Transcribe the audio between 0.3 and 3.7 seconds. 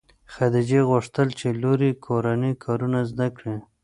خدیجې غوښتل چې لور یې کورني کارونه زده کړي.